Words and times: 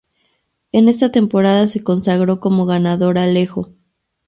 En 0.71 0.89
esta 0.89 1.11
temporada 1.11 1.67
se 1.67 1.83
consagró 1.83 2.39
como 2.39 2.65
ganador 2.65 3.19
Alejo. 3.19 3.75